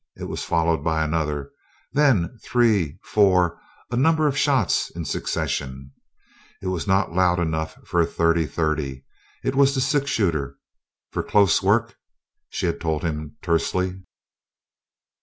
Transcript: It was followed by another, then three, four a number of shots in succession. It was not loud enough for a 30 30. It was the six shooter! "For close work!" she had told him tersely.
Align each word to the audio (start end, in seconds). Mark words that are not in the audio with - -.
It 0.15 0.23
was 0.23 0.43
followed 0.43 0.83
by 0.83 1.03
another, 1.03 1.51
then 1.93 2.39
three, 2.41 2.97
four 3.03 3.61
a 3.91 3.95
number 3.95 4.27
of 4.27 4.35
shots 4.35 4.89
in 4.89 5.05
succession. 5.05 5.91
It 6.59 6.69
was 6.69 6.87
not 6.87 7.13
loud 7.13 7.39
enough 7.39 7.75
for 7.85 8.01
a 8.01 8.07
30 8.07 8.47
30. 8.47 9.05
It 9.43 9.53
was 9.53 9.75
the 9.75 9.79
six 9.81 10.09
shooter! 10.09 10.57
"For 11.11 11.21
close 11.21 11.61
work!" 11.61 11.97
she 12.49 12.65
had 12.65 12.81
told 12.81 13.03
him 13.03 13.37
tersely. 13.43 14.01